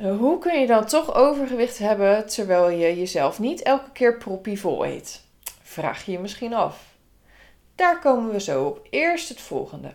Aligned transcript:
Hoe 0.00 0.38
kun 0.38 0.60
je 0.60 0.66
dan 0.66 0.86
toch 0.86 1.14
overgewicht 1.14 1.78
hebben 1.78 2.26
terwijl 2.26 2.68
je 2.68 2.96
jezelf 2.96 3.38
niet 3.38 3.62
elke 3.62 3.90
keer 3.92 4.16
proppie 4.16 4.60
vol 4.60 4.86
eet? 4.86 5.22
Vraag 5.62 6.04
je 6.04 6.12
je 6.12 6.18
misschien 6.18 6.54
af. 6.54 6.94
Daar 7.74 8.00
komen 8.00 8.32
we 8.32 8.40
zo 8.40 8.64
op. 8.64 8.86
Eerst 8.90 9.28
het 9.28 9.40
volgende. 9.40 9.92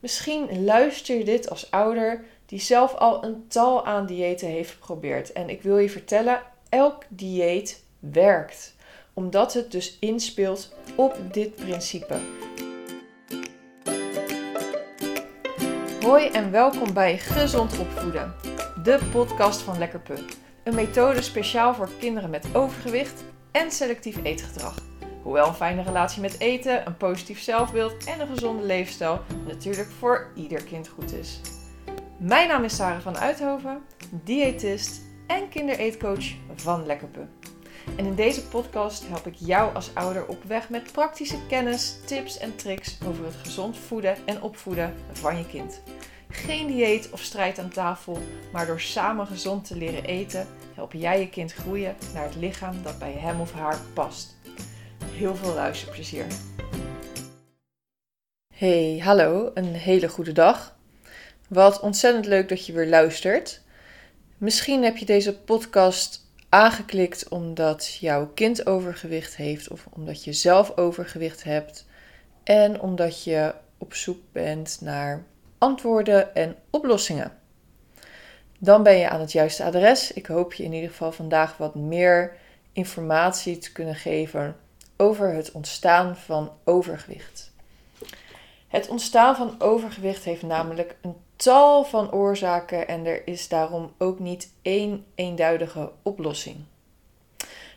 Misschien 0.00 0.64
luister 0.64 1.16
je 1.16 1.24
dit 1.24 1.50
als 1.50 1.70
ouder 1.70 2.24
die 2.46 2.60
zelf 2.60 2.94
al 2.94 3.24
een 3.24 3.48
tal 3.48 3.86
aan 3.86 4.06
diëten 4.06 4.48
heeft 4.48 4.70
geprobeerd. 4.70 5.32
En 5.32 5.48
ik 5.48 5.62
wil 5.62 5.78
je 5.78 5.90
vertellen, 5.90 6.42
elk 6.68 7.04
dieet 7.08 7.84
werkt. 7.98 8.74
Omdat 9.14 9.52
het 9.52 9.72
dus 9.72 9.96
inspeelt 10.00 10.72
op 10.94 11.16
dit 11.32 11.54
principe. 11.54 12.18
Hoi 16.00 16.28
en 16.28 16.50
welkom 16.50 16.92
bij 16.92 17.18
Gezond 17.18 17.78
Opvoeden, 17.78 18.34
de 18.86 18.98
podcast 19.12 19.60
van 19.60 19.78
Lekkerpunt. 19.78 20.38
Een 20.64 20.74
methode 20.74 21.22
speciaal 21.22 21.74
voor 21.74 21.88
kinderen 21.98 22.30
met 22.30 22.54
overgewicht 22.54 23.24
en 23.52 23.70
selectief 23.70 24.18
eetgedrag. 24.22 24.74
Hoewel 25.22 25.46
een 25.46 25.54
fijne 25.54 25.82
relatie 25.82 26.20
met 26.20 26.40
eten, 26.40 26.86
een 26.86 26.96
positief 26.96 27.40
zelfbeeld 27.40 28.04
en 28.04 28.20
een 28.20 28.26
gezonde 28.26 28.62
leefstijl 28.62 29.20
natuurlijk 29.46 29.88
voor 29.98 30.30
ieder 30.34 30.62
kind 30.62 30.88
goed 30.88 31.12
is. 31.12 31.40
Mijn 32.18 32.48
naam 32.48 32.64
is 32.64 32.76
Sarah 32.76 33.00
van 33.00 33.18
Uithoven, 33.18 33.82
diëtist 34.10 35.00
en 35.26 35.48
kindereetcoach 35.48 36.34
van 36.54 36.86
Lekkerpunt. 36.86 37.30
En 37.96 38.06
in 38.06 38.14
deze 38.14 38.48
podcast 38.48 39.08
help 39.08 39.26
ik 39.26 39.34
jou 39.34 39.74
als 39.74 39.90
ouder 39.94 40.26
op 40.26 40.42
weg 40.44 40.70
met 40.70 40.92
praktische 40.92 41.46
kennis, 41.48 41.96
tips 42.04 42.38
en 42.38 42.56
tricks 42.56 42.98
over 43.06 43.24
het 43.24 43.34
gezond 43.34 43.78
voeden 43.78 44.16
en 44.24 44.42
opvoeden 44.42 44.94
van 45.12 45.36
je 45.36 45.46
kind. 45.46 45.82
Geen 46.28 46.66
dieet 46.66 47.10
of 47.10 47.20
strijd 47.20 47.58
aan 47.58 47.70
tafel, 47.70 48.18
maar 48.52 48.66
door 48.66 48.80
samen 48.80 49.26
gezond 49.26 49.64
te 49.64 49.76
leren 49.76 50.04
eten, 50.04 50.46
help 50.74 50.92
jij 50.92 51.20
je 51.20 51.28
kind 51.28 51.52
groeien 51.52 51.96
naar 52.14 52.24
het 52.24 52.36
lichaam 52.36 52.82
dat 52.82 52.98
bij 52.98 53.12
hem 53.12 53.40
of 53.40 53.52
haar 53.52 53.80
past. 53.94 54.36
Heel 55.04 55.36
veel 55.36 55.54
luisterplezier. 55.54 56.26
Hey, 58.54 59.00
hallo, 59.02 59.50
een 59.54 59.74
hele 59.74 60.08
goede 60.08 60.32
dag. 60.32 60.76
Wat 61.48 61.80
ontzettend 61.80 62.26
leuk 62.26 62.48
dat 62.48 62.66
je 62.66 62.72
weer 62.72 62.88
luistert. 62.88 63.60
Misschien 64.38 64.82
heb 64.82 64.96
je 64.96 65.04
deze 65.04 65.38
podcast 65.38 66.24
aangeklikt 66.48 67.28
omdat 67.28 67.96
jouw 68.00 68.30
kind 68.34 68.66
overgewicht 68.66 69.36
heeft 69.36 69.68
of 69.68 69.86
omdat 69.90 70.24
je 70.24 70.32
zelf 70.32 70.76
overgewicht 70.76 71.44
hebt 71.44 71.86
en 72.42 72.80
omdat 72.80 73.24
je 73.24 73.54
op 73.78 73.94
zoek 73.94 74.18
bent 74.32 74.78
naar 74.80 75.24
antwoorden 75.58 76.34
en 76.34 76.56
oplossingen. 76.70 77.38
Dan 78.58 78.82
ben 78.82 78.96
je 78.98 79.08
aan 79.08 79.20
het 79.20 79.32
juiste 79.32 79.64
adres. 79.64 80.12
Ik 80.12 80.26
hoop 80.26 80.54
je 80.54 80.64
in 80.64 80.72
ieder 80.72 80.90
geval 80.90 81.12
vandaag 81.12 81.56
wat 81.56 81.74
meer 81.74 82.36
informatie 82.72 83.58
te 83.58 83.72
kunnen 83.72 83.94
geven 83.94 84.56
over 84.96 85.32
het 85.32 85.52
ontstaan 85.52 86.16
van 86.16 86.52
overgewicht. 86.64 87.52
Het 88.68 88.88
ontstaan 88.88 89.36
van 89.36 89.54
overgewicht 89.58 90.24
heeft 90.24 90.42
namelijk 90.42 90.96
een 91.00 91.16
tal 91.36 91.84
van 91.84 92.12
oorzaken 92.12 92.88
en 92.88 93.06
er 93.06 93.26
is 93.26 93.48
daarom 93.48 93.92
ook 93.98 94.18
niet 94.18 94.52
één 94.62 95.04
eenduidige 95.14 95.90
oplossing. 96.02 96.56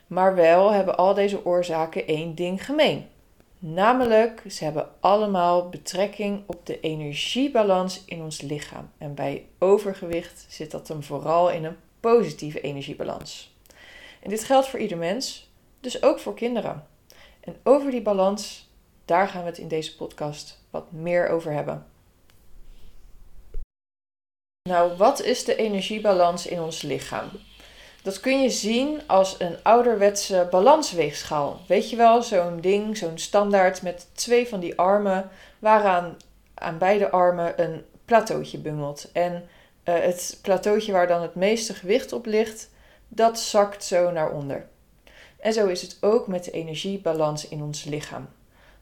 Maar 0.08 0.36
wel 0.36 0.72
hebben 0.72 0.98
al 0.98 1.14
deze 1.14 1.46
oorzaken 1.46 2.08
één 2.08 2.36
ding 2.36 2.66
gemeen. 2.66 3.08
Namelijk, 3.62 4.44
ze 4.48 4.64
hebben 4.64 4.90
allemaal 5.00 5.70
betrekking 5.70 6.44
op 6.46 6.66
de 6.66 6.80
energiebalans 6.80 8.06
in 8.06 8.22
ons 8.22 8.42
lichaam. 8.42 8.92
En 8.98 9.14
bij 9.14 9.48
overgewicht 9.58 10.46
zit 10.50 10.72
dat 10.72 10.88
hem 10.88 11.04
vooral 11.04 11.52
in 11.52 11.64
een 11.64 11.78
positieve 12.00 12.62
energiebalans. 12.62 13.56
En 14.20 14.30
dit 14.30 14.44
geldt 14.44 14.68
voor 14.68 14.80
ieder 14.80 14.98
mens, 14.98 15.50
dus 15.80 16.04
ook 16.04 16.20
voor 16.20 16.34
kinderen. 16.34 16.88
En 17.40 17.56
over 17.64 17.92
die 17.92 18.02
balans, 18.02 18.70
daar 19.06 19.28
gaan 19.28 19.42
we 19.42 19.50
het 19.50 19.58
in 19.58 19.68
deze 19.68 19.96
podcast 19.96 20.64
wat 20.70 20.92
meer 20.92 21.28
over 21.28 21.52
hebben. 21.52 21.86
Nou, 24.70 24.98
wat 24.98 25.22
is 25.22 25.44
de 25.44 25.56
energiebalans 25.56 26.48
in 26.48 26.60
ons 26.60 26.82
lichaam? 26.82 27.30
Dat 28.04 28.20
kun 28.20 28.42
je 28.42 28.50
zien 28.50 29.02
als 29.08 29.36
een 29.40 29.56
ouderwetse 29.64 30.48
balansweegschaal. 30.52 31.60
Weet 31.68 31.90
je 31.90 31.96
wel, 31.96 32.24
zo'n 32.24 32.62
ding, 32.62 32.98
zo'n 32.98 33.18
standaard 33.18 33.82
met 33.82 34.08
twee 34.14 34.48
van 34.48 34.60
die 34.60 34.78
armen, 34.78 35.30
waaraan 35.60 36.18
aan 36.54 36.78
beide 36.78 37.10
armen 37.10 37.62
een 37.62 37.86
plateautje 38.06 38.58
bungelt. 38.58 39.10
En 39.12 39.34
uh, 39.34 39.96
het 40.00 40.40
plateautje 40.42 40.92
waar 40.92 41.08
dan 41.08 41.22
het 41.22 41.36
meeste 41.36 41.74
gewicht 41.74 42.14
op 42.14 42.26
ligt, 42.26 42.70
dat 43.08 43.40
zakt 43.40 43.84
zo 43.84 44.12
naar 44.12 44.32
onder. 44.32 44.68
En 45.40 45.54
zo 45.54 45.68
is 45.68 45.82
het 45.82 45.98
ook 46.02 46.28
met 46.28 46.44
de 46.44 46.52
energiebalans 46.52 47.48
in 47.48 47.64
ons 47.64 47.84
lichaam. 47.84 48.30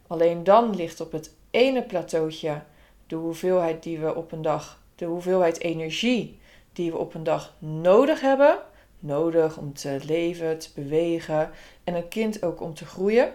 Alleen 0.08 0.44
dan 0.44 0.76
ligt 0.76 1.02
op 1.02 1.12
het 1.12 1.32
ene 1.52 1.84
plateautje 1.84 2.62
de 3.08 3.16
hoeveelheid 3.16 3.84
die 3.84 4.00
we 4.00 4.16
op 4.16 4.32
een 4.32 4.42
dag, 4.42 4.82
de 4.96 5.06
hoeveelheid 5.06 5.60
energie 5.60 6.40
die 6.74 6.92
we 6.92 6.98
op 6.98 7.14
een 7.14 7.24
dag 7.24 7.54
nodig 7.60 8.22
hebben 8.22 8.60
nodig 9.00 9.58
om 9.58 9.74
te 9.74 10.00
leven, 10.06 10.60
te 10.60 10.70
bewegen 10.76 11.52
en 11.84 11.96
een 11.96 12.08
kind 12.08 12.44
ook 12.44 12.62
om 12.62 12.74
te 12.74 12.86
groeien. 12.86 13.34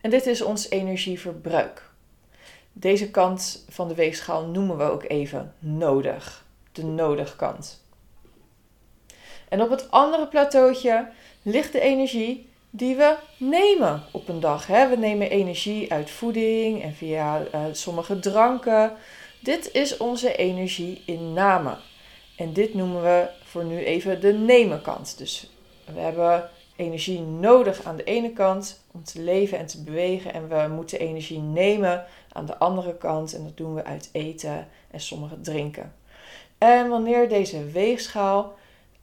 En 0.00 0.10
dit 0.10 0.26
is 0.26 0.42
ons 0.42 0.70
energieverbruik. 0.70 1.90
Deze 2.72 3.10
kant 3.10 3.64
van 3.68 3.88
de 3.88 3.94
weegschaal 3.94 4.46
noemen 4.46 4.76
we 4.76 4.84
ook 4.84 5.04
even 5.08 5.54
nodig, 5.58 6.44
de 6.72 6.84
nodig 6.84 7.36
kant. 7.36 7.84
En 9.48 9.62
op 9.62 9.70
het 9.70 9.90
andere 9.90 10.26
plateautje 10.26 11.08
ligt 11.42 11.72
de 11.72 11.80
energie 11.80 12.48
die 12.70 12.96
we 12.96 13.16
nemen 13.36 14.02
op 14.12 14.28
een 14.28 14.40
dag. 14.40 14.66
We 14.66 14.96
nemen 14.98 15.30
energie 15.30 15.92
uit 15.92 16.10
voeding 16.10 16.82
en 16.82 16.94
via 16.94 17.40
uh, 17.40 17.64
sommige 17.72 18.18
dranken. 18.18 18.92
Dit 19.40 19.72
is 19.72 19.96
onze 19.96 20.36
energieinname. 20.36 21.76
En 22.36 22.52
dit 22.52 22.74
noemen 22.74 23.02
we 23.02 23.28
voor 23.54 23.64
nu 23.64 23.84
even 23.84 24.20
de 24.20 24.32
nemen 24.32 24.82
kant. 24.82 25.18
Dus 25.18 25.50
we 25.94 26.00
hebben 26.00 26.50
energie 26.76 27.20
nodig 27.20 27.84
aan 27.84 27.96
de 27.96 28.04
ene 28.04 28.32
kant 28.32 28.84
om 28.92 29.04
te 29.04 29.20
leven 29.20 29.58
en 29.58 29.66
te 29.66 29.82
bewegen. 29.82 30.32
En 30.32 30.48
we 30.48 30.66
moeten 30.74 30.98
energie 30.98 31.38
nemen 31.38 32.04
aan 32.32 32.46
de 32.46 32.58
andere 32.58 32.96
kant. 32.96 33.34
En 33.34 33.44
dat 33.44 33.56
doen 33.56 33.74
we 33.74 33.84
uit 33.84 34.08
eten 34.12 34.68
en 34.90 35.00
sommige 35.00 35.40
drinken. 35.40 35.94
En 36.58 36.88
wanneer 36.88 37.28
deze 37.28 37.64
weegschaal 37.64 38.54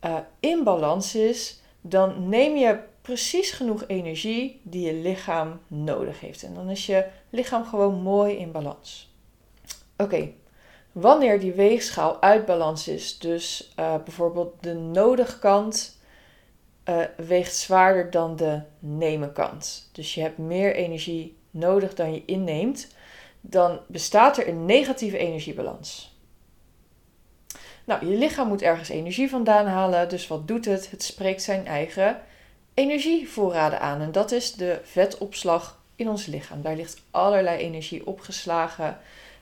uh, 0.05 0.17
in 0.39 0.63
balans 0.63 1.15
is, 1.15 1.61
dan 1.81 2.29
neem 2.29 2.55
je 2.55 2.79
precies 3.01 3.51
genoeg 3.51 3.83
energie 3.87 4.61
die 4.63 4.85
je 4.85 4.93
lichaam 4.93 5.59
nodig 5.67 6.19
heeft. 6.19 6.43
En 6.43 6.53
dan 6.53 6.69
is 6.69 6.85
je 6.85 7.05
lichaam 7.29 7.65
gewoon 7.65 8.01
mooi 8.01 8.35
in 8.35 8.51
balans. 8.51 9.13
Oké, 9.97 10.31
wanneer 10.91 11.39
die 11.39 11.53
weegschaal 11.53 12.21
uit 12.21 12.45
balans 12.45 12.87
is. 12.87 13.19
Dus 13.19 13.73
uh, 13.79 13.95
bijvoorbeeld 14.03 14.53
de 14.59 14.73
nodige 14.73 15.39
kant 15.39 15.99
uh, 16.89 17.03
weegt 17.17 17.55
zwaarder 17.55 18.11
dan 18.11 18.35
de 18.35 18.61
nemen 18.79 19.33
kant. 19.33 19.89
Dus 19.91 20.13
je 20.13 20.21
hebt 20.21 20.37
meer 20.37 20.75
energie 20.75 21.37
nodig 21.51 21.93
dan 21.93 22.13
je 22.13 22.25
inneemt. 22.25 22.87
Dan 23.41 23.79
bestaat 23.87 24.37
er 24.37 24.47
een 24.47 24.65
negatieve 24.65 25.17
energiebalans. 25.17 26.15
Nou, 27.85 28.05
je 28.05 28.17
lichaam 28.17 28.47
moet 28.47 28.61
ergens 28.61 28.89
energie 28.89 29.29
vandaan 29.29 29.65
halen. 29.65 30.09
Dus 30.09 30.27
wat 30.27 30.47
doet 30.47 30.65
het? 30.65 30.91
Het 30.91 31.03
spreekt 31.03 31.41
zijn 31.41 31.65
eigen 31.65 32.21
energievoorraden 32.73 33.79
aan. 33.79 34.01
En 34.01 34.11
dat 34.11 34.31
is 34.31 34.53
de 34.53 34.79
vetopslag 34.83 35.81
in 35.95 36.09
ons 36.09 36.25
lichaam. 36.25 36.61
Daar 36.61 36.75
ligt 36.75 37.01
allerlei 37.11 37.57
energie 37.57 38.07
opgeslagen. 38.07 38.97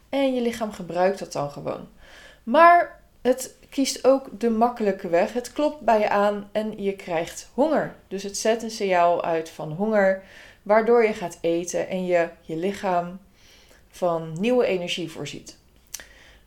En 0.09 0.35
je 0.35 0.41
lichaam 0.41 0.71
gebruikt 0.71 1.19
dat 1.19 1.31
dan 1.31 1.49
gewoon. 1.49 1.87
Maar 2.43 3.01
het 3.21 3.55
kiest 3.69 4.07
ook 4.07 4.39
de 4.39 4.49
makkelijke 4.49 5.07
weg. 5.07 5.33
Het 5.33 5.53
klopt 5.53 5.79
bij 5.81 5.99
je 5.99 6.09
aan 6.09 6.49
en 6.51 6.83
je 6.83 6.95
krijgt 6.95 7.49
honger. 7.53 7.95
Dus 8.07 8.23
het 8.23 8.37
zet 8.37 8.63
een 8.63 8.71
signaal 8.71 9.23
uit 9.23 9.49
van 9.49 9.71
honger, 9.71 10.23
waardoor 10.61 11.03
je 11.03 11.13
gaat 11.13 11.37
eten 11.41 11.87
en 11.87 12.05
je 12.05 12.29
je 12.41 12.55
lichaam 12.55 13.19
van 13.89 14.35
nieuwe 14.39 14.65
energie 14.65 15.11
voorziet. 15.11 15.57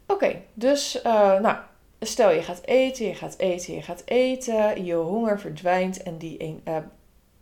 Oké, 0.06 0.42
dus 0.54 0.96
uh, 1.06 1.40
nou, 1.40 1.56
stel 2.00 2.30
je 2.30 2.42
gaat 2.42 2.60
eten, 2.64 3.06
je 3.06 3.14
gaat 3.14 3.38
eten, 3.38 3.74
je 3.74 3.82
gaat 3.82 4.02
eten, 4.04 4.84
je 4.84 4.94
honger 4.94 5.40
verdwijnt 5.40 6.02
en 6.02 6.18
die 6.18 6.60
uh, 6.64 6.76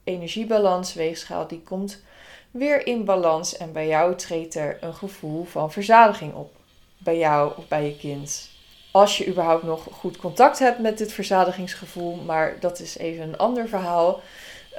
energiebalans 0.05 0.95
weegschaal 0.95 1.47
die 1.47 1.63
komt 1.63 2.03
weer 2.51 2.87
in 2.87 3.05
balans 3.05 3.57
en 3.57 3.73
bij 3.73 3.87
jou 3.87 4.17
treedt 4.17 4.55
er 4.55 4.79
een 4.81 4.95
gevoel 4.95 5.45
van 5.45 5.73
verzadiging 5.73 6.35
op. 6.35 6.57
Bij 6.99 7.19
jou 7.19 7.53
of 7.57 7.69
bij 7.69 7.85
je 7.85 7.97
kind. 7.97 8.51
Als 8.93 9.19
je 9.19 9.27
überhaupt 9.27 9.63
nog 9.63 9.89
goed 9.93 10.17
contact 10.17 10.59
hebt 10.59 10.79
met 10.79 10.99
dit 10.99 11.13
verzadigingsgevoel, 11.13 12.17
maar 12.17 12.61
dat 12.61 12.81
is 12.81 12.99
even 12.99 13.23
een 13.23 13.39
ander 13.39 13.69
verhaal. 13.69 14.21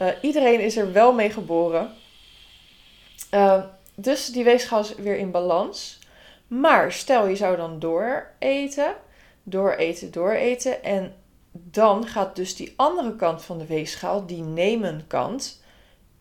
Uh, 0.02 0.08
iedereen 0.22 0.60
is 0.60 0.78
er 0.78 0.92
wel 0.92 1.14
mee 1.14 1.30
geboren. 1.30 1.94
Uh, 3.32 3.64
dus 3.96 4.28
die 4.28 4.44
weegschaal 4.44 4.80
is 4.80 4.96
weer 4.96 5.18
in 5.18 5.32
balans. 5.32 6.00
Maar 6.48 6.92
stel 6.92 7.28
je 7.28 7.36
zou 7.36 7.58
dan 7.58 7.80
door 7.80 8.32
eten, 8.40 8.96
door 9.44 9.74
eten, 9.74 10.12
door 10.12 10.32
eten. 10.32 10.84
En 10.84 11.16
dan 11.52 12.08
gaat 12.08 12.36
dus 12.36 12.56
die 12.56 12.74
andere 12.76 13.16
kant 13.16 13.42
van 13.42 13.58
de 13.58 13.66
weegschaal, 13.66 14.26
die 14.26 14.42
nemen 14.44 15.08
kant, 15.08 15.64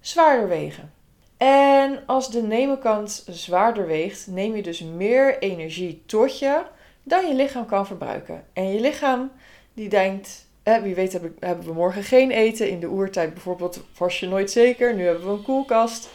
zwaarder 0.01 0.49
wegen. 0.49 0.93
En 1.41 2.03
als 2.07 2.31
de 2.31 2.43
nemen 2.43 2.79
kant 2.79 3.25
zwaarder 3.31 3.87
weegt, 3.87 4.27
neem 4.27 4.57
je 4.57 4.63
dus 4.63 4.81
meer 4.81 5.39
energie 5.39 6.03
tot 6.07 6.39
je 6.39 6.63
dan 7.03 7.27
je 7.27 7.35
lichaam 7.35 7.67
kan 7.67 7.87
verbruiken. 7.87 8.45
En 8.53 8.73
je 8.73 8.81
lichaam 8.81 9.31
die 9.75 9.89
denkt, 9.89 10.47
wie 10.63 10.95
weet 10.95 11.13
hebben 11.39 11.67
we 11.67 11.73
morgen 11.73 12.03
geen 12.03 12.31
eten. 12.31 12.71
In 12.71 12.81
de 12.81 12.89
oertijd 12.89 13.35
bijvoorbeeld 13.35 13.85
was 13.99 14.21
je 14.21 14.29
nooit 14.29 14.51
zeker, 14.51 14.95
nu 14.95 15.05
hebben 15.05 15.25
we 15.25 15.31
een 15.31 15.43
koelkast. 15.43 16.09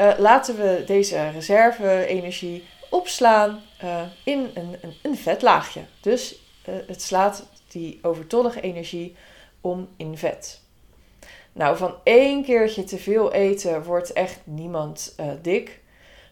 Uh, 0.00 0.12
laten 0.18 0.56
we 0.56 0.82
deze 0.86 1.30
reserve-energie 1.30 2.64
opslaan 2.90 3.62
uh, 3.84 4.02
in 4.24 4.50
een, 4.54 4.76
een, 5.02 5.16
vetlaagje. 5.16 5.80
Dus 6.00 6.40
uh, 6.68 6.74
het 6.86 7.02
slaat 7.02 7.48
die 7.68 7.98
overtollige 8.02 8.60
energie 8.60 9.16
om 9.60 9.88
in 9.96 10.16
vet. 10.16 10.66
Nou, 11.52 11.76
van 11.76 11.94
één 12.02 12.44
keertje 12.44 12.84
te 12.84 12.98
veel 12.98 13.32
eten 13.32 13.82
wordt 13.82 14.12
echt 14.12 14.40
niemand 14.44 15.16
dik. 15.42 15.80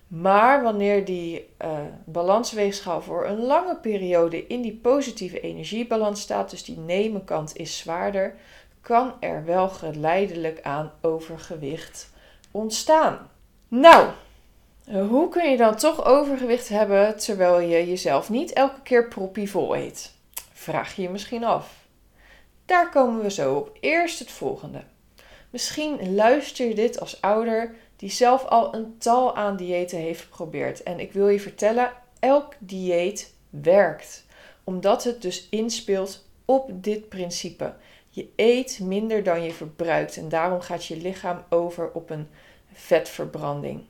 Maar 0.09 0.63
wanneer 0.63 1.05
die 1.05 1.49
uh, 1.65 1.79
balansweegschaal 2.05 3.03
voor 3.03 3.27
een 3.27 3.41
lange 3.41 3.77
periode 3.77 4.47
in 4.47 4.63
die 4.63 4.79
positieve 4.83 5.41
energiebalans 5.41 6.21
staat, 6.21 6.51
dus 6.51 6.65
die 6.65 6.79
nemenkant 6.79 7.57
is 7.57 7.79
zwaarder, 7.79 8.35
kan 8.81 9.15
er 9.21 9.45
wel 9.45 9.69
geleidelijk 9.69 10.63
aan 10.63 10.93
overgewicht 11.01 12.11
ontstaan. 12.51 13.31
Nou, 13.69 14.09
hoe 14.91 15.29
kun 15.29 15.51
je 15.51 15.57
dan 15.57 15.77
toch 15.77 16.05
overgewicht 16.05 16.69
hebben 16.69 17.19
terwijl 17.19 17.61
je 17.61 17.87
jezelf 17.87 18.31
niet 18.31 18.53
elke 18.53 18.83
keer 18.83 19.09
proppie 19.09 19.51
vol 19.51 19.77
eet? 19.77 20.15
Vraag 20.53 20.97
je 20.97 21.03
je 21.03 21.09
misschien 21.11 21.45
af. 21.45 21.75
Daar 22.65 22.91
komen 22.91 23.23
we 23.23 23.31
zo 23.31 23.55
op. 23.55 23.77
Eerst 23.81 24.19
het 24.19 24.31
volgende. 24.31 24.83
Misschien 25.57 26.15
luister 26.15 26.69
je 26.69 26.75
dit 26.75 27.01
als 27.01 27.21
ouder 27.21 27.75
die 27.97 28.11
zelf 28.11 28.45
al 28.45 28.75
een 28.75 28.99
tal 28.99 29.37
aan 29.37 29.57
diëten 29.57 29.99
heeft 29.99 30.21
geprobeerd. 30.21 30.83
En 30.83 31.01
ik 31.01 31.13
wil 31.13 31.29
je 31.29 31.41
vertellen, 31.41 31.93
elk 32.19 32.55
dieet 32.59 33.35
werkt. 33.51 34.27
Omdat 34.65 35.05
het 35.05 35.23
dus 35.23 35.47
inspeelt 35.51 36.29
op 36.45 36.71
dit 36.75 37.09
principe. 37.09 37.75
Je 38.09 38.29
eet 38.37 38.81
minder 38.81 39.23
dan 39.23 39.43
je 39.43 39.53
verbruikt 39.53 40.17
en 40.17 40.29
daarom 40.29 40.61
gaat 40.61 40.85
je 40.87 40.97
lichaam 40.97 41.45
over 41.49 41.91
op 41.93 42.11
een 42.11 42.29
vetverbranding. 42.73 43.83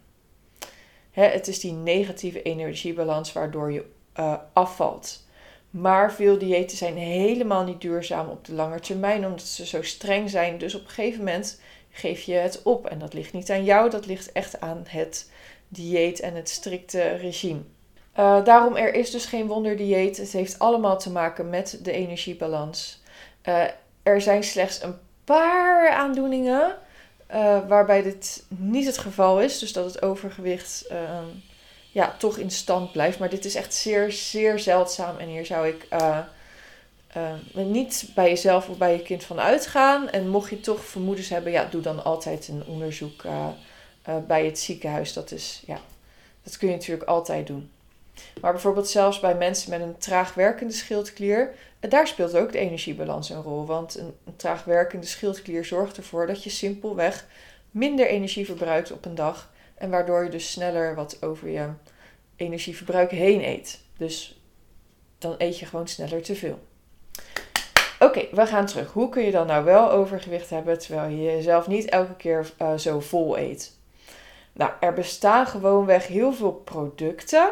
het 1.11 1.49
is 1.49 1.61
die 1.61 1.73
negatieve 1.73 2.43
energiebalans 2.43 3.33
waardoor 3.33 3.73
je 3.73 3.85
uh, 4.19 4.35
afvalt. 4.53 5.26
Maar 5.71 6.13
veel 6.13 6.39
diëten 6.39 6.77
zijn 6.77 6.97
helemaal 6.97 7.65
niet 7.65 7.81
duurzaam 7.81 8.29
op 8.29 8.45
de 8.45 8.53
lange 8.53 8.81
termijn, 8.81 9.27
omdat 9.27 9.47
ze 9.47 9.67
zo 9.67 9.83
streng 9.83 10.31
zijn. 10.31 10.59
Dus 10.59 10.75
op 10.75 10.83
een 10.83 10.89
gegeven 10.89 11.19
moment 11.19 11.61
geef 11.91 12.23
je 12.23 12.35
het 12.35 12.63
op. 12.63 12.87
En 12.87 12.99
dat 12.99 13.15
ligt 13.15 13.33
niet 13.33 13.51
aan 13.51 13.65
jou, 13.65 13.91
dat 13.91 14.07
ligt 14.07 14.33
echt 14.33 14.61
aan 14.61 14.85
het 14.89 15.31
dieet 15.69 16.21
en 16.21 16.35
het 16.35 16.49
strikte 16.49 17.09
regime. 17.09 17.61
Uh, 18.19 18.45
daarom, 18.45 18.77
er 18.77 18.95
is 18.95 19.11
dus 19.11 19.25
geen 19.25 19.47
wonderdieet. 19.47 20.17
Het 20.17 20.33
heeft 20.33 20.59
allemaal 20.59 20.99
te 20.99 21.11
maken 21.11 21.51
met 21.51 21.79
de 21.83 21.93
energiebalans. 21.93 23.03
Uh, 23.45 23.65
er 24.03 24.21
zijn 24.21 24.45
slechts 24.45 24.83
een 24.83 24.99
paar 25.25 25.91
aandoeningen 25.91 26.77
uh, 27.35 27.69
waarbij 27.69 28.03
dit 28.03 28.45
niet 28.49 28.87
het 28.87 28.99
geval 28.99 29.41
is. 29.41 29.59
Dus 29.59 29.73
dat 29.73 29.85
het 29.85 30.03
overgewicht 30.03 30.87
ehm, 30.87 31.25
ja, 31.97 32.15
toch 32.19 32.37
in 32.39 32.51
stand 32.51 32.93
blijft. 32.93 33.19
Maar 33.19 33.29
dit 33.29 33.45
is 33.45 33.55
echt 33.55 33.75
zeer, 33.75 34.13
zeer 34.13 34.59
zeldzaam. 34.59 35.17
En 35.17 35.29
hier 35.29 35.47
zou 35.47 35.69
ik 35.69 35.87
uh, 35.93 36.19
niet 37.53 38.11
bij 38.15 38.29
jezelf 38.29 38.69
of 38.69 38.79
bij 38.79 38.93
je 38.93 39.03
kind 39.03 39.25
van 39.25 39.41
uitgaan. 39.41 40.11
En 40.11 40.29
mocht 40.29 40.51
je 40.51 40.61
toch 40.61 40.85
vermoedens 40.85 41.29
hebben, 41.29 41.53
ja, 41.53 41.65
doe 41.71 41.81
dan 41.81 42.05
altijd 42.05 42.49
een 42.49 42.65
onderzoek 42.67 43.23
uh, 43.25 43.49
bij 44.27 44.45
het 44.45 44.59
ziekenhuis. 44.59 45.13
Dat, 45.13 45.31
is, 45.31 45.63
ja, 45.67 45.79
dat 46.43 46.57
kun 46.57 46.69
je 46.69 46.75
natuurlijk 46.75 47.09
altijd 47.09 47.47
doen. 47.47 47.71
Maar 48.41 48.53
bijvoorbeeld 48.53 48.89
zelfs 48.89 49.21
bij 49.21 49.35
mensen 49.35 49.71
met 49.71 49.81
een 49.81 49.99
traag 49.99 50.35
werkende 50.35 50.73
schildklier, 50.73 51.55
daar 51.81 52.07
speelt 52.07 52.37
ook 52.37 52.53
de 52.53 52.59
energiebalans 52.59 53.31
een 53.31 53.43
rol. 53.43 53.67
Want 53.67 53.99
een, 53.99 54.15
een 54.25 54.37
traag 54.37 54.65
werkende 54.65 55.07
schildklier 55.07 55.65
zorgt 55.65 55.97
ervoor 55.97 56.27
dat 56.27 56.45
je 56.45 56.51
simpelweg 56.51 57.27
minder 57.71 58.07
energie 58.07 58.45
verbruikt 58.47 58.93
op 58.93 59.05
een 59.05 59.15
dag. 59.15 59.55
En 59.77 59.91
waardoor 59.91 60.25
je 60.25 60.31
dus 60.31 60.51
sneller 60.51 60.95
wat 60.95 61.23
over 61.23 61.49
je 61.49 61.69
energieverbruik 62.37 63.11
heen 63.11 63.45
eet. 63.45 63.81
Dus 63.97 64.41
dan 65.19 65.35
eet 65.39 65.59
je 65.59 65.67
gewoon 65.67 65.89
sneller 65.89 66.23
te 66.23 66.35
veel. 66.35 66.59
Oké, 67.99 68.27
we 68.33 68.47
gaan 68.47 68.67
terug. 68.67 68.93
Hoe 68.93 69.09
kun 69.09 69.23
je 69.23 69.31
dan 69.31 69.47
nou 69.47 69.65
wel 69.65 69.91
overgewicht 69.91 70.51
hebben 70.51 70.79
terwijl 70.79 71.11
je 71.11 71.23
jezelf 71.23 71.67
niet 71.67 71.89
elke 71.89 72.15
keer 72.17 72.53
uh, 72.63 72.77
zo 72.77 73.01
vol 73.01 73.39
eet? 73.39 73.75
Nou, 74.53 74.71
er 74.81 74.93
bestaan 74.93 75.47
gewoonweg 75.47 76.07
heel 76.07 76.33
veel 76.33 76.53
producten 76.53 77.49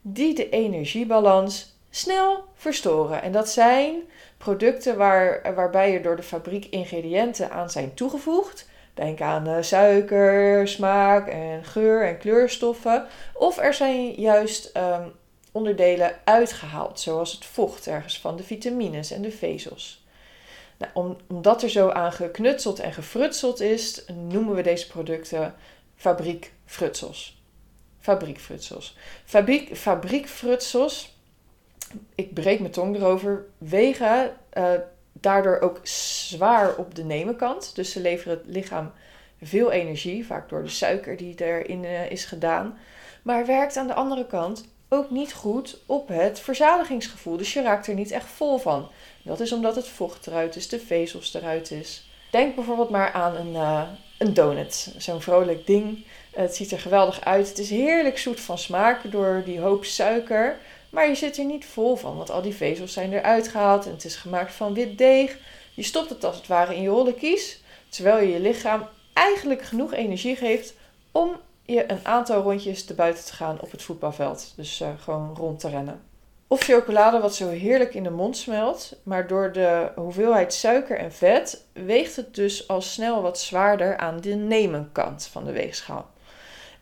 die 0.00 0.34
de 0.34 0.48
energiebalans 0.48 1.76
snel 1.90 2.44
verstoren. 2.54 3.22
En 3.22 3.32
dat 3.32 3.48
zijn 3.48 4.02
producten 4.38 4.96
waar, 4.96 5.54
waarbij 5.54 5.94
er 5.94 6.02
door 6.02 6.16
de 6.16 6.22
fabriek 6.22 6.64
ingrediënten 6.64 7.50
aan 7.50 7.70
zijn 7.70 7.94
toegevoegd. 7.94 8.68
Denk 8.96 9.20
aan 9.20 9.48
uh, 9.48 9.56
suiker, 9.60 10.68
smaak 10.68 11.28
en 11.28 11.64
geur 11.64 12.06
en 12.06 12.18
kleurstoffen. 12.18 13.06
Of 13.34 13.58
er 13.58 13.74
zijn 13.74 14.12
juist 14.12 14.76
um, 14.76 15.12
onderdelen 15.52 16.18
uitgehaald, 16.24 17.00
zoals 17.00 17.32
het 17.32 17.44
vocht 17.44 17.86
ergens 17.86 18.20
van 18.20 18.36
de 18.36 18.42
vitamines 18.42 19.10
en 19.10 19.22
de 19.22 19.30
vezels. 19.30 20.04
Nou, 20.78 21.16
omdat 21.28 21.62
er 21.62 21.70
zo 21.70 21.88
aan 21.88 22.12
geknutseld 22.12 22.78
en 22.78 22.92
gefrutseld 22.92 23.60
is, 23.60 24.04
noemen 24.28 24.54
we 24.54 24.62
deze 24.62 24.86
producten 24.86 25.54
fabriekfrutsels. 25.96 27.42
Fabriekfrutsels. 28.00 28.96
Fabriek, 29.24 29.76
fabriekfrutsels, 29.76 31.16
ik 32.14 32.34
breek 32.34 32.60
mijn 32.60 32.72
tong 32.72 32.96
erover, 32.96 33.46
wegen 33.58 34.36
uh, 34.54 34.70
daardoor 35.20 35.60
ook 35.60 35.80
zwaar 35.82 36.74
op 36.76 36.94
de 36.94 37.04
nemenkant. 37.04 37.74
Dus 37.74 37.92
ze 37.92 38.00
leveren 38.00 38.38
het 38.38 38.54
lichaam 38.54 38.92
veel 39.42 39.70
energie, 39.70 40.26
vaak 40.26 40.48
door 40.48 40.62
de 40.62 40.68
suiker 40.68 41.16
die 41.16 41.34
erin 41.44 41.84
uh, 41.84 42.10
is 42.10 42.24
gedaan. 42.24 42.78
Maar 43.22 43.46
werkt 43.46 43.76
aan 43.76 43.86
de 43.86 43.94
andere 43.94 44.26
kant 44.26 44.64
ook 44.88 45.10
niet 45.10 45.32
goed 45.32 45.78
op 45.86 46.08
het 46.08 46.40
verzadigingsgevoel. 46.40 47.36
Dus 47.36 47.52
je 47.52 47.62
raakt 47.62 47.86
er 47.86 47.94
niet 47.94 48.10
echt 48.10 48.26
vol 48.26 48.58
van. 48.58 48.88
Dat 49.22 49.40
is 49.40 49.52
omdat 49.52 49.76
het 49.76 49.88
vocht 49.88 50.26
eruit 50.26 50.56
is, 50.56 50.68
de 50.68 50.78
vezels 50.78 51.34
eruit 51.34 51.70
is. 51.70 52.08
Denk 52.30 52.54
bijvoorbeeld 52.54 52.90
maar 52.90 53.12
aan 53.12 53.36
een, 53.36 53.52
uh, 53.52 53.82
een 54.18 54.34
donut. 54.34 54.94
Zo'n 54.96 55.20
vrolijk 55.20 55.66
ding. 55.66 56.04
Het 56.32 56.56
ziet 56.56 56.72
er 56.72 56.78
geweldig 56.78 57.24
uit. 57.24 57.48
Het 57.48 57.58
is 57.58 57.70
heerlijk 57.70 58.18
zoet 58.18 58.40
van 58.40 58.58
smaak 58.58 59.10
door 59.10 59.42
die 59.44 59.60
hoop 59.60 59.84
suiker. 59.84 60.56
Maar 60.96 61.08
je 61.08 61.14
zit 61.14 61.38
er 61.38 61.44
niet 61.44 61.66
vol 61.66 61.96
van, 61.96 62.16
want 62.16 62.30
al 62.30 62.42
die 62.42 62.54
vezels 62.54 62.92
zijn 62.92 63.12
eruit 63.12 63.48
gehaald 63.48 63.86
en 63.86 63.90
het 63.90 64.04
is 64.04 64.16
gemaakt 64.16 64.52
van 64.52 64.74
wit 64.74 64.98
deeg. 64.98 65.38
Je 65.74 65.82
stopt 65.82 66.08
het 66.08 66.24
als 66.24 66.36
het 66.36 66.46
ware 66.46 66.74
in 66.74 66.82
je 66.82 66.88
holle 66.88 67.14
kies, 67.14 67.62
terwijl 67.88 68.26
je 68.26 68.32
je 68.32 68.40
lichaam 68.40 68.88
eigenlijk 69.12 69.62
genoeg 69.62 69.92
energie 69.92 70.36
geeft 70.36 70.74
om 71.12 71.36
je 71.62 71.90
een 71.90 72.00
aantal 72.02 72.42
rondjes 72.42 72.84
te 72.84 72.94
buiten 72.94 73.24
te 73.24 73.32
gaan 73.32 73.60
op 73.60 73.70
het 73.70 73.82
voetbalveld. 73.82 74.52
Dus 74.56 74.80
uh, 74.80 74.88
gewoon 74.98 75.36
rond 75.36 75.60
te 75.60 75.68
rennen. 75.68 76.00
Of 76.46 76.62
chocolade 76.62 77.18
wat 77.18 77.34
zo 77.34 77.48
heerlijk 77.48 77.94
in 77.94 78.02
de 78.02 78.10
mond 78.10 78.36
smelt, 78.36 78.96
maar 79.02 79.26
door 79.26 79.52
de 79.52 79.90
hoeveelheid 79.94 80.54
suiker 80.54 80.98
en 80.98 81.12
vet 81.12 81.64
weegt 81.72 82.16
het 82.16 82.34
dus 82.34 82.68
al 82.68 82.80
snel 82.80 83.22
wat 83.22 83.40
zwaarder 83.40 83.96
aan 83.96 84.20
de 84.20 84.34
nemenkant 84.34 85.26
van 85.26 85.44
de 85.44 85.52
weegschaal. 85.52 86.10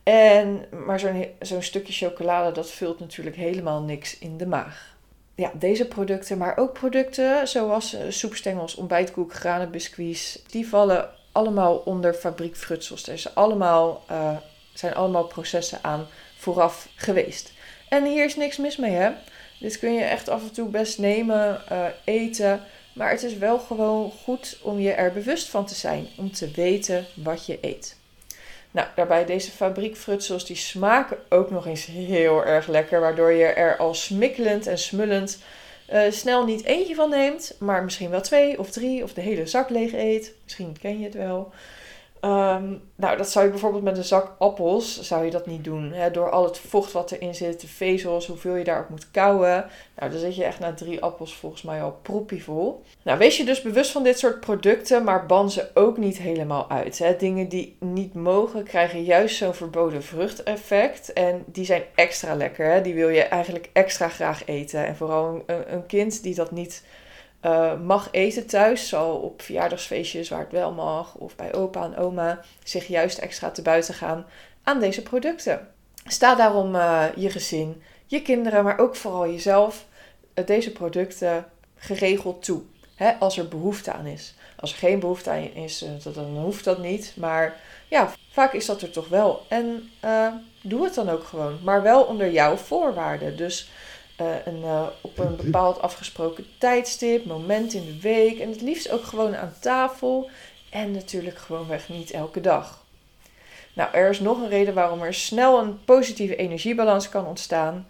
En, 0.04 0.64
maar 0.86 1.00
zo'n 1.40 1.62
stukje 1.62 1.92
chocolade 1.92 2.52
dat 2.52 2.70
vult 2.70 3.00
natuurlijk 3.00 3.36
helemaal 3.36 3.82
niks 3.82 4.18
in 4.18 4.36
de 4.36 4.46
maag. 4.46 4.96
Ja, 5.34 5.50
deze 5.54 5.88
producten, 5.88 6.38
maar 6.38 6.56
ook 6.56 6.72
producten 6.72 7.48
zoals 7.48 7.94
uh, 7.94 8.00
soepstengels, 8.08 8.74
ontbijtkoek, 8.74 9.34
granenbiscuits, 9.34 10.42
die 10.50 10.68
vallen 10.68 11.08
allemaal 11.32 11.76
onder 11.76 12.14
fabriekfrutsels. 12.14 13.06
Er 13.06 13.12
is 13.12 13.34
allemaal 13.34 14.04
uh, 14.10 14.36
zijn 14.72 14.94
allemaal 14.94 15.24
processen 15.24 15.78
aan 15.82 16.06
vooraf 16.36 16.88
geweest. 16.94 17.52
En 17.88 18.04
hier 18.04 18.24
is 18.24 18.36
niks 18.36 18.56
mis 18.56 18.76
mee, 18.76 18.90
hè? 18.90 19.10
Dit 19.60 19.78
kun 19.78 19.94
je 19.94 20.04
echt 20.04 20.28
af 20.28 20.42
en 20.42 20.52
toe 20.52 20.68
best 20.68 20.98
nemen, 20.98 21.62
uh, 21.72 21.86
eten. 22.04 22.60
Maar 22.92 23.10
het 23.10 23.22
is 23.22 23.38
wel 23.38 23.58
gewoon 23.58 24.10
goed 24.10 24.58
om 24.62 24.78
je 24.78 24.92
er 24.92 25.12
bewust 25.12 25.48
van 25.48 25.66
te 25.66 25.74
zijn. 25.74 26.06
Om 26.16 26.32
te 26.32 26.50
weten 26.50 27.06
wat 27.14 27.46
je 27.46 27.58
eet. 27.60 27.96
Nou, 28.74 28.86
daarbij 28.94 29.24
deze 29.24 29.50
fabriekfrutsels, 29.50 30.46
die 30.46 30.56
smaken 30.56 31.16
ook 31.28 31.50
nog 31.50 31.66
eens 31.66 31.86
heel 31.86 32.44
erg 32.44 32.66
lekker. 32.66 33.00
Waardoor 33.00 33.32
je 33.32 33.44
er 33.44 33.76
al 33.76 33.94
smikkelend 33.94 34.66
en 34.66 34.78
smullend 34.78 35.38
uh, 35.92 36.00
snel 36.10 36.44
niet 36.44 36.64
eentje 36.64 36.94
van 36.94 37.10
neemt. 37.10 37.56
Maar 37.58 37.84
misschien 37.84 38.10
wel 38.10 38.20
twee 38.20 38.58
of 38.58 38.70
drie 38.70 39.02
of 39.02 39.12
de 39.12 39.20
hele 39.20 39.46
zak 39.46 39.70
leeg 39.70 39.92
eet. 39.92 40.34
Misschien 40.44 40.76
ken 40.80 40.98
je 40.98 41.04
het 41.04 41.14
wel. 41.14 41.52
Ehm, 42.24 42.74
nou, 42.96 43.16
dat 43.16 43.30
zou 43.30 43.44
je 43.44 43.50
bijvoorbeeld 43.50 43.82
met 43.82 43.96
een 43.96 44.04
zak 44.04 44.34
appels, 44.38 45.00
zou 45.00 45.24
je 45.24 45.30
dat 45.30 45.46
niet 45.46 45.64
doen. 45.64 45.92
Hè? 45.92 46.10
Door 46.10 46.30
al 46.30 46.44
het 46.44 46.58
vocht 46.58 46.92
wat 46.92 47.10
erin 47.10 47.34
zit, 47.34 47.60
de 47.60 47.66
vezels, 47.66 48.26
hoeveel 48.26 48.54
je 48.54 48.64
daarop 48.64 48.88
moet 48.88 49.10
kouwen. 49.10 49.66
Nou, 49.96 50.10
dan 50.10 50.20
zit 50.20 50.36
je 50.36 50.44
echt 50.44 50.58
na 50.58 50.74
drie 50.74 51.02
appels 51.02 51.34
volgens 51.34 51.62
mij 51.62 51.82
al 51.82 52.00
vol. 52.26 52.82
Nou, 53.02 53.18
wees 53.18 53.36
je 53.36 53.44
dus 53.44 53.62
bewust 53.62 53.90
van 53.90 54.02
dit 54.02 54.18
soort 54.18 54.40
producten, 54.40 55.04
maar 55.04 55.26
ban 55.26 55.50
ze 55.50 55.70
ook 55.74 55.96
niet 55.96 56.18
helemaal 56.18 56.70
uit. 56.70 56.98
Hè? 56.98 57.16
Dingen 57.16 57.48
die 57.48 57.76
niet 57.80 58.14
mogen, 58.14 58.64
krijgen 58.64 59.02
juist 59.02 59.36
zo'n 59.36 59.54
verboden 59.54 60.02
vruchteffect. 60.02 61.12
En 61.12 61.44
die 61.46 61.64
zijn 61.64 61.82
extra 61.94 62.34
lekker. 62.34 62.72
Hè? 62.72 62.80
Die 62.80 62.94
wil 62.94 63.08
je 63.08 63.22
eigenlijk 63.22 63.70
extra 63.72 64.08
graag 64.08 64.46
eten. 64.46 64.86
En 64.86 64.96
vooral 64.96 65.42
een, 65.46 65.72
een 65.74 65.86
kind 65.86 66.22
die 66.22 66.34
dat 66.34 66.50
niet 66.50 66.82
uh, 67.44 67.80
mag 67.80 68.08
eten 68.10 68.46
thuis, 68.46 68.88
zal 68.88 69.16
op 69.16 69.42
verjaardagsfeestjes 69.42 70.28
waar 70.28 70.40
het 70.40 70.52
wel 70.52 70.72
mag, 70.72 71.14
of 71.14 71.36
bij 71.36 71.54
opa 71.54 71.84
en 71.84 71.96
oma, 71.96 72.40
zich 72.62 72.86
juist 72.86 73.18
extra 73.18 73.50
te 73.50 73.62
buiten 73.62 73.94
gaan 73.94 74.26
aan 74.62 74.80
deze 74.80 75.02
producten. 75.02 75.68
Sta 76.06 76.34
daarom 76.34 76.74
uh, 76.74 77.04
je 77.16 77.30
gezin, 77.30 77.82
je 78.06 78.22
kinderen, 78.22 78.64
maar 78.64 78.78
ook 78.78 78.96
vooral 78.96 79.26
jezelf 79.26 79.86
uh, 80.34 80.46
deze 80.46 80.72
producten 80.72 81.44
geregeld 81.76 82.44
toe. 82.44 82.62
Hè, 82.94 83.12
als 83.12 83.38
er 83.38 83.48
behoefte 83.48 83.92
aan 83.92 84.06
is. 84.06 84.34
Als 84.56 84.72
er 84.72 84.78
geen 84.78 85.00
behoefte 85.00 85.30
aan 85.30 85.52
is, 85.54 85.84
dan 86.14 86.38
hoeft 86.38 86.64
dat 86.64 86.78
niet. 86.78 87.12
Maar 87.16 87.60
ja, 87.88 88.12
vaak 88.30 88.52
is 88.52 88.66
dat 88.66 88.82
er 88.82 88.90
toch 88.90 89.08
wel. 89.08 89.46
En 89.48 89.90
doe 90.62 90.84
het 90.84 90.94
dan 90.94 91.08
ook 91.08 91.24
gewoon. 91.24 91.58
Maar 91.64 91.82
wel 91.82 92.02
onder 92.02 92.30
jouw 92.30 92.56
voorwaarden. 92.56 93.36
Dus 93.36 93.70
uh, 94.20 94.26
een, 94.44 94.60
uh, 94.60 94.86
op 95.00 95.18
een 95.18 95.36
bepaald 95.36 95.80
afgesproken 95.80 96.46
tijdstip, 96.58 97.24
moment 97.24 97.72
in 97.72 97.84
de 97.84 98.00
week. 98.00 98.38
En 98.38 98.48
het 98.48 98.60
liefst 98.60 98.90
ook 98.90 99.04
gewoon 99.04 99.36
aan 99.36 99.54
tafel. 99.60 100.30
En 100.70 100.90
natuurlijk 100.90 101.38
gewoonweg 101.38 101.88
niet 101.88 102.10
elke 102.10 102.40
dag. 102.40 102.84
Nou, 103.74 103.94
er 103.94 104.10
is 104.10 104.20
nog 104.20 104.40
een 104.40 104.48
reden 104.48 104.74
waarom 104.74 105.02
er 105.02 105.14
snel 105.14 105.58
een 105.58 105.84
positieve 105.84 106.36
energiebalans 106.36 107.08
kan 107.08 107.26
ontstaan. 107.26 107.86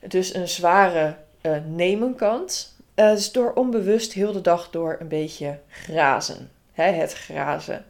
Dus 0.00 0.34
een 0.34 0.48
zware 0.48 1.16
uh, 1.42 1.56
nemenkant. 1.66 2.76
Dus 2.94 3.32
door 3.32 3.52
onbewust 3.52 4.12
heel 4.12 4.32
de 4.32 4.40
dag 4.40 4.70
door 4.70 4.96
een 5.00 5.08
beetje 5.08 5.58
grazen. 5.68 6.50
Hè, 6.72 6.90
het 6.90 7.12
grazen. 7.12 7.84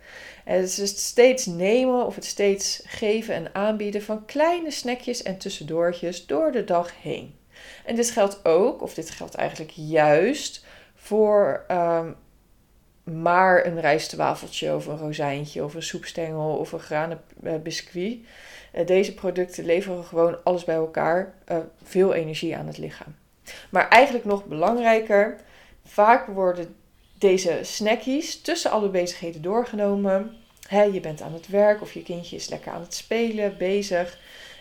En 0.45 0.61
het 0.61 0.69
is 0.69 0.77
het 0.77 0.99
steeds 0.99 1.47
nemen 1.47 2.07
of 2.07 2.15
het 2.15 2.25
steeds 2.25 2.83
geven 2.87 3.35
en 3.35 3.55
aanbieden 3.55 4.03
van 4.03 4.25
kleine 4.25 4.71
snackjes 4.71 5.23
en 5.23 5.39
tussendoortjes 5.39 6.27
door 6.27 6.53
de 6.53 6.65
dag 6.65 6.93
heen. 7.03 7.35
En 7.85 7.95
dit 7.95 8.11
geldt 8.11 8.45
ook, 8.45 8.83
of 8.83 8.95
dit 8.95 9.11
geldt 9.11 9.35
eigenlijk 9.35 9.71
juist, 9.75 10.65
voor 10.95 11.65
um, 11.71 12.17
maar 13.05 13.67
een 13.67 13.81
rijstwafeltje 13.81 14.75
of 14.75 14.87
een 14.87 14.99
rozijntje 14.99 15.65
of 15.65 15.75
een 15.75 15.83
soepstengel 15.83 16.57
of 16.57 16.73
een 16.73 16.81
granenbiscuit. 16.81 18.19
Uh, 18.75 18.87
deze 18.87 19.15
producten 19.15 19.65
leveren 19.65 20.05
gewoon 20.05 20.45
alles 20.45 20.65
bij 20.65 20.75
elkaar 20.75 21.35
uh, 21.49 21.59
veel 21.83 22.15
energie 22.15 22.57
aan 22.57 22.67
het 22.67 22.79
lichaam. 22.79 23.15
Maar 23.71 23.89
eigenlijk 23.89 24.25
nog 24.25 24.45
belangrijker, 24.45 25.37
vaak 25.85 26.27
worden 26.27 26.75
deze 27.19 27.59
snackies 27.63 28.41
tussen 28.41 28.71
alle 28.71 28.89
bezigheden 28.89 29.43
doorgenomen. 29.43 30.37
He, 30.67 30.83
je 30.83 31.01
bent 31.01 31.23
aan 31.23 31.33
het 31.33 31.49
werk 31.49 31.83
of 31.83 31.93
je 31.93 32.03
kindje 32.03 32.37
is 32.37 32.49
lekker 32.49 32.73
aan 32.73 32.81
het 32.81 32.95
spelen, 32.95 33.57
bezig 33.59 34.19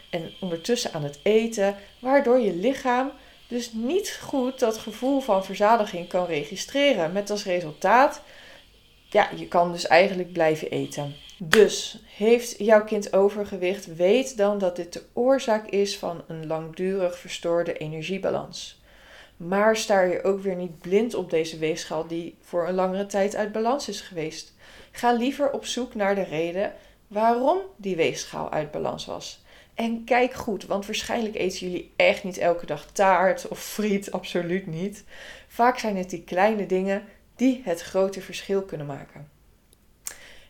en 0.10 0.32
ondertussen 0.39 0.94
aan 0.94 1.04
het 1.04 1.20
eten, 1.24 1.75
waardoor 2.00 2.39
je 2.39 2.54
lichaam 2.54 3.12
dus 3.48 3.72
niet 3.74 4.20
goed 4.22 4.60
dat 4.60 4.78
gevoel 4.78 5.20
van 5.20 5.46
verzadiging 5.46 6.08
kan 6.08 6.25
registreren. 6.25 7.12
Met 7.12 7.30
als 7.30 7.44
resultaat, 7.44 8.22
ja, 9.10 9.30
je 9.36 9.48
kan 9.48 9.72
dus 9.72 9.88
eigenlijk 9.88 10.32
blijven 10.32 10.70
eten. 10.70 11.16
Dus 11.38 12.00
heeft 12.06 12.56
jouw 12.58 12.84
kind 12.84 13.13
overgewicht, 13.13 13.96
weet 13.96 14.38
dan 14.38 14.58
dat 14.58 14.75
dit 14.75 14.94
de 14.94 15.04
oorzaak 15.13 15.68
is 15.68 15.98
van 15.98 16.24
een 16.28 16.48
langdurig 16.48 17.18
verstoorde 17.18 17.78
energiebalans. 17.78 18.82
Maar 19.38 19.78
staar 19.78 20.08
je 20.08 20.24
ook 20.24 20.42
weer 20.42 20.56
niet 20.56 20.80
blind 20.80 21.13
op 21.13 21.30
deze 21.30 21.58
weegschaal 21.58 22.08
die 22.08 22.38
voor 22.42 22.68
een 22.68 22.74
langere 22.74 23.06
tijd 23.06 23.36
uit 23.36 23.51
balans 23.51 23.88
is 23.88 24.01
geweest. 24.01 24.54
Ga 24.92 25.12
liever 25.12 25.51
op 25.51 25.66
zoek 25.66 25.96
naar 25.96 26.16
de 26.16 26.24
reden 26.24 26.74
waarom 27.08 27.58
die 27.75 27.96
weegschaal 27.96 28.51
uit 28.51 28.72
balans 28.72 29.06
was. 29.06 29.42
En 29.79 30.03
kijk 30.03 30.33
goed, 30.33 30.65
want 30.65 30.86
waarschijnlijk 30.86 31.36
eten 31.36 31.59
jullie 31.59 31.91
echt 31.95 32.24
niet 32.24 32.38
elke 32.38 32.65
dag 32.65 32.86
taart 32.91 33.48
of 33.48 33.59
friet, 33.59 34.12
absoluut 34.12 34.67
niet. 34.67 35.03
Vaak 35.48 35.77
zijn 35.79 35.98
het 35.98 36.09
die 36.09 36.24
kleine 36.24 36.65
dingen 36.65 37.03
die 37.36 37.62
het 37.65 37.81
grote 37.81 38.21
verschil 38.21 38.62
kunnen 38.62 38.88
maken. 38.88 39.29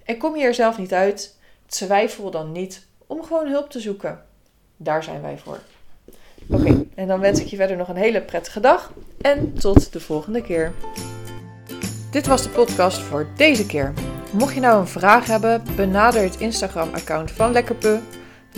En 0.03 0.17
kom 0.17 0.35
je 0.35 0.43
er 0.43 0.53
zelf 0.53 0.77
niet 0.77 0.93
uit, 0.93 1.37
twijfel 1.65 2.31
dan 2.31 2.51
niet 2.51 2.85
om 3.07 3.23
gewoon 3.23 3.47
hulp 3.47 3.69
te 3.69 3.79
zoeken. 3.79 4.25
Daar 4.77 5.03
zijn 5.03 5.21
wij 5.21 5.37
voor. 5.37 5.59
Oké, 6.49 6.85
en 6.95 7.07
dan 7.07 7.19
wens 7.19 7.39
ik 7.39 7.47
je 7.47 7.55
verder 7.55 7.77
nog 7.77 7.87
een 7.87 7.95
hele 7.95 8.21
prettige 8.21 8.59
dag 8.59 8.93
en 9.21 9.53
tot 9.53 9.93
de 9.93 9.99
volgende 9.99 10.41
keer. 10.41 10.73
Dit 12.11 12.27
was 12.27 12.43
de 12.43 12.49
podcast 12.49 12.97
voor 12.97 13.27
deze 13.35 13.65
keer. 13.65 13.93
Mocht 14.31 14.53
je 14.53 14.59
nou 14.59 14.79
een 14.79 14.87
vraag 14.87 15.27
hebben, 15.27 15.63
benader 15.75 16.21
het 16.21 16.39
Instagram-account 16.39 17.31
van 17.31 17.51
Lekkerpe 17.51 18.01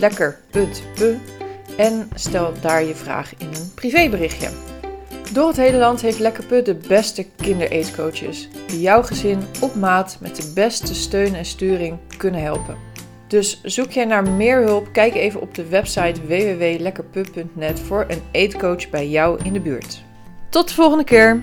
lekker.be 0.02 1.16
en 1.76 2.08
stel 2.14 2.52
daar 2.60 2.84
je 2.84 2.94
vraag 2.94 3.32
in 3.38 3.46
een 3.46 3.74
privéberichtje. 3.74 4.48
Door 5.32 5.48
het 5.48 5.56
hele 5.56 5.76
land 5.76 6.00
heeft 6.00 6.18
Lekkerput 6.18 6.66
de 6.66 6.74
beste 6.74 7.26
kindereetcoaches 7.36 8.48
die 8.66 8.80
jouw 8.80 9.02
gezin 9.02 9.42
op 9.60 9.74
maat 9.74 10.16
met 10.20 10.36
de 10.36 10.52
beste 10.54 10.94
steun 10.94 11.34
en 11.34 11.44
sturing 11.44 11.98
kunnen 12.16 12.42
helpen. 12.42 12.76
Dus 13.26 13.60
zoek 13.62 13.90
jij 13.90 14.04
naar 14.04 14.30
meer 14.30 14.62
hulp, 14.62 14.88
kijk 14.92 15.14
even 15.14 15.40
op 15.40 15.54
de 15.54 15.68
website 15.68 16.20
www.lekkerput.net 16.26 17.80
voor 17.80 18.04
een 18.08 18.22
eetcoach 18.30 18.90
bij 18.90 19.08
jou 19.08 19.40
in 19.44 19.52
de 19.52 19.60
buurt. 19.60 20.02
Tot 20.48 20.68
de 20.68 20.74
volgende 20.74 21.04
keer! 21.04 21.42